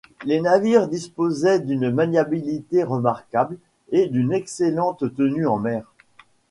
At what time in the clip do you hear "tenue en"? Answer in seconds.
5.15-5.59